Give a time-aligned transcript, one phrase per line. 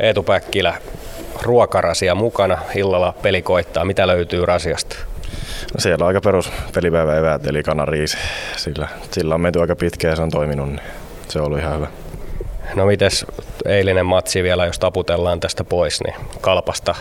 [0.00, 0.74] Eetu Päkkilä,
[1.42, 2.58] ruokarasia mukana.
[2.74, 3.84] Illalla peli koittaa.
[3.84, 4.96] Mitä löytyy rasiasta?
[5.74, 8.16] No siellä on aika perus pelipäivä eväät, eli kanariisi.
[8.56, 10.80] Sillä, sillä on menty aika pitkään ja se on toiminut, niin
[11.28, 11.86] se on ollut ihan hyvä.
[12.74, 13.26] No mites
[13.64, 16.94] eilinen matsi vielä, jos taputellaan tästä pois, niin kalpasta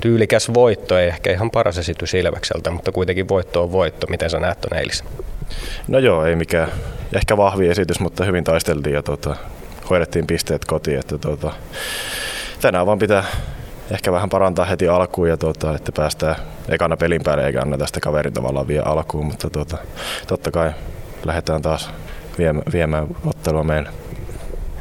[0.00, 4.06] tyylikäs voitto, ei ehkä ihan paras esitys Ilvekseltä, mutta kuitenkin voitto on voitto.
[4.10, 5.06] Miten sä näet ton eilisen?
[5.88, 6.68] No joo, ei mikään
[7.16, 9.36] ehkä vahvi esitys, mutta hyvin taisteltiin ja tota,
[9.90, 10.98] hoidettiin pisteet kotiin.
[10.98, 11.52] Että tota,
[12.60, 13.24] tänään vaan pitää
[13.90, 16.36] ehkä vähän parantaa heti alkuun ja tota, että päästään
[16.68, 19.78] ekana pelin päälle eikä anneta sitä kaverin tavallaan vielä alkuun, mutta tota,
[20.26, 20.72] totta kai
[21.24, 21.90] lähdetään taas
[22.72, 23.88] viemään, ottelua meille.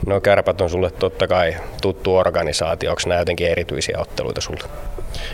[0.08, 2.89] No kärpät on sulle totta kai tuttu organisaatio.
[2.89, 4.64] Onko nämä jotenkin erityisiä otteluita sulle?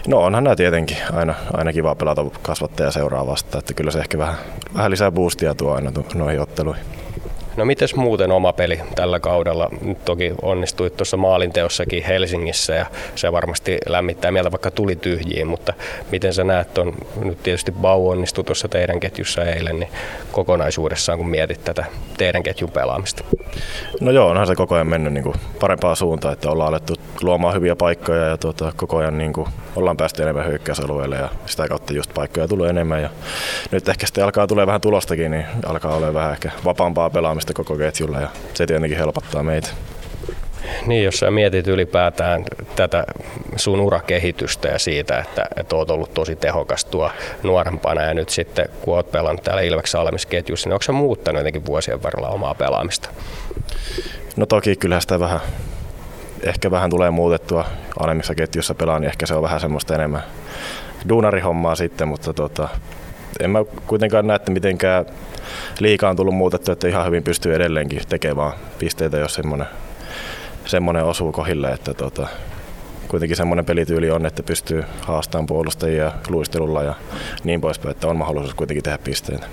[0.08, 4.18] No onhan nämä tietenkin aina, aina kiva pelata kasvattaja seuraa vasta, että kyllä se ehkä
[4.18, 4.36] vähän,
[4.76, 6.86] vähän lisää boostia tuo aina noihin otteluihin.
[7.58, 9.70] No mites muuten oma peli tällä kaudella?
[9.82, 15.73] Nyt toki onnistuit tuossa maalinteossakin Helsingissä ja se varmasti lämmittää mieltä vaikka tuli tyhjiin, mutta
[16.12, 19.90] miten sä näet on nyt tietysti Bau onnistui tuossa teidän ketjussa eilen, niin
[20.32, 21.85] kokonaisuudessaan kun mietit tätä
[22.18, 23.24] teidän ketjun pelaamista?
[24.02, 27.55] No joo, onhan se koko ajan mennyt niin kuin parempaan suuntaan, että ollaan alettu luomaan
[27.55, 31.93] hyviä paikkoja ja tuota, koko ajan niin kuin ollaan päästy enemmän hyökkäysalueelle ja sitä kautta
[31.93, 33.10] just paikkoja tulee enemmän ja
[33.71, 37.76] nyt ehkä sitten alkaa tulee vähän tulostakin, niin alkaa olla vähän ehkä vapaampaa pelaamista koko
[37.76, 39.68] ketjulla ja se tietenkin helpottaa meitä.
[40.85, 42.43] Niin, jos sä mietit ylipäätään
[42.76, 43.05] tätä
[43.55, 47.12] sun urakehitystä ja siitä, että, että oot ollut tosi tehokas tuo
[47.43, 51.65] nuorempana ja nyt sitten kun oot pelannut täällä Ilveksen alemisketjussa, niin onko sä muuttanut jotenkin
[51.65, 53.10] vuosien varrella omaa pelaamista?
[54.35, 55.40] No toki kyllä sitä vähän,
[56.43, 57.65] ehkä vähän tulee muutettua
[57.99, 60.24] alemmissa ketjussa pelaan, niin ehkä se on vähän semmoista enemmän
[61.09, 62.70] duunarihommaa sitten, mutta tota,
[63.40, 65.06] en mä kuitenkaan näe, että mitenkään
[65.80, 69.68] liikaa on tullut muutettu, että ihan hyvin pystyy edelleenkin tekemään pisteitä, jos semmoinen,
[70.66, 72.28] semmoinen osuu kohille, että tota,
[73.08, 76.94] kuitenkin semmoinen pelityyli on, että pystyy haastamaan puolustajia luistelulla ja
[77.44, 79.47] niin poispäin, että on mahdollisuus kuitenkin tehdä pisteitä.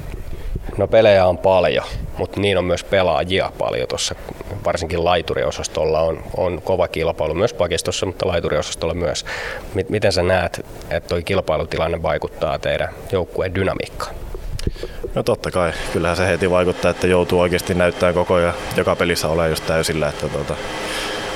[0.77, 1.85] No pelejä on paljon,
[2.19, 4.15] mutta niin on myös pelaajia paljon tuossa.
[4.65, 9.25] Varsinkin laituriosastolla on, on kova kilpailu myös pakistossa, mutta laituriosastolla myös.
[9.89, 14.15] Miten sä näet, että tuo kilpailutilanne vaikuttaa teidän joukkueen dynamiikkaan?
[15.15, 19.29] No totta kai, kyllähän se heti vaikuttaa, että joutuu oikeasti näyttämään koko ajan joka pelissä
[19.29, 20.57] olemaan just täysillä, että tuota,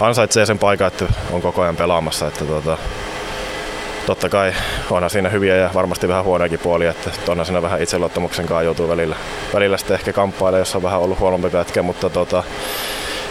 [0.00, 2.78] ansaitsee sen paikan, että on koko ajan pelaamassa, että tuota,
[4.06, 4.54] totta kai
[4.90, 8.88] onhan siinä hyviä ja varmasti vähän huonoakin puolia, että onhan siinä vähän itseluottamuksen kanssa joutuu
[8.88, 9.16] välillä,
[9.54, 12.42] välillä sitten ehkä kamppailemaan, jos on vähän ollut huonompi pätkä, mutta tota,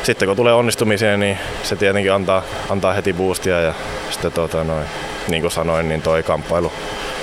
[0.04, 3.74] sitten kun tulee onnistumisia, niin se tietenkin antaa, antaa heti boostia ja
[4.10, 4.86] sitten tota, noin,
[5.28, 6.72] niin kuin sanoin, niin toi kamppailu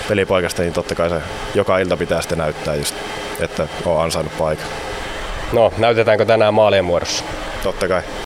[0.09, 1.21] pelipaikasta, niin totta kai se
[1.55, 2.95] joka ilta pitää sitten näyttää just,
[3.41, 4.67] että on ansainnut paikan.
[5.53, 7.25] No, näytetäänkö tänään maalien muodossa?
[7.63, 8.03] Totta kai.